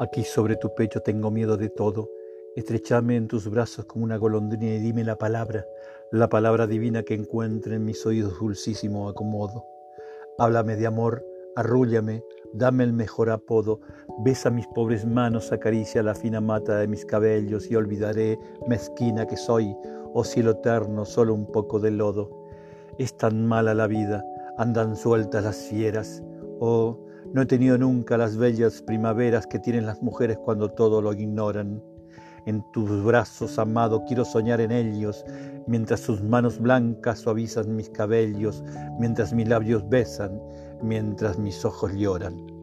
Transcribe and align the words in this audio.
Aquí 0.00 0.24
sobre 0.24 0.56
tu 0.56 0.74
pecho 0.74 1.02
tengo 1.02 1.30
miedo 1.30 1.56
de 1.56 1.68
todo. 1.68 2.10
Estrechame 2.56 3.14
en 3.14 3.28
tus 3.28 3.48
brazos 3.48 3.84
como 3.84 4.04
una 4.04 4.16
golondrina 4.16 4.74
y 4.74 4.78
dime 4.78 5.04
la 5.04 5.16
palabra, 5.16 5.64
la 6.10 6.28
palabra 6.28 6.66
divina 6.66 7.04
que 7.04 7.14
encuentre 7.14 7.76
en 7.76 7.84
mis 7.84 8.04
oídos 8.04 8.40
dulcísimo 8.40 9.08
acomodo. 9.08 9.64
Háblame 10.36 10.74
de 10.74 10.88
amor, 10.88 11.24
arrúllame, 11.54 12.24
dame 12.52 12.82
el 12.82 12.92
mejor 12.92 13.30
apodo, 13.30 13.80
besa 14.24 14.50
mis 14.50 14.66
pobres 14.66 15.06
manos, 15.06 15.52
acaricia 15.52 16.02
la 16.02 16.16
fina 16.16 16.40
mata 16.40 16.78
de 16.78 16.88
mis 16.88 17.04
cabellos 17.04 17.70
y 17.70 17.76
olvidaré, 17.76 18.36
mezquina 18.66 19.26
que 19.26 19.36
soy, 19.36 19.76
oh 20.12 20.24
cielo 20.24 20.52
eterno, 20.52 21.04
solo 21.04 21.34
un 21.34 21.46
poco 21.46 21.78
de 21.78 21.92
lodo. 21.92 22.30
Es 22.98 23.16
tan 23.16 23.46
mala 23.46 23.74
la 23.74 23.86
vida, 23.86 24.24
andan 24.58 24.96
sueltas 24.96 25.44
las 25.44 25.56
fieras, 25.56 26.20
oh, 26.58 27.03
no 27.32 27.42
he 27.42 27.46
tenido 27.46 27.78
nunca 27.78 28.16
las 28.16 28.36
bellas 28.36 28.82
primaveras 28.82 29.46
que 29.46 29.58
tienen 29.58 29.86
las 29.86 30.02
mujeres 30.02 30.38
cuando 30.38 30.68
todo 30.70 31.00
lo 31.00 31.12
ignoran. 31.12 31.82
En 32.46 32.62
tus 32.72 33.02
brazos, 33.02 33.58
amado, 33.58 34.04
quiero 34.06 34.24
soñar 34.24 34.60
en 34.60 34.70
ellos, 34.70 35.24
mientras 35.66 36.00
sus 36.00 36.22
manos 36.22 36.58
blancas 36.58 37.20
suavizan 37.20 37.74
mis 37.74 37.88
cabellos, 37.88 38.62
mientras 39.00 39.32
mis 39.32 39.48
labios 39.48 39.88
besan, 39.88 40.38
mientras 40.82 41.38
mis 41.38 41.64
ojos 41.64 41.92
lloran. 41.94 42.53